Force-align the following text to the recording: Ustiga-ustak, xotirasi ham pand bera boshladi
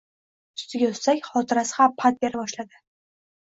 Ustiga-ustak, 0.59 1.21
xotirasi 1.29 1.79
ham 1.83 1.95
pand 2.01 2.19
bera 2.27 2.43
boshladi 2.43 2.85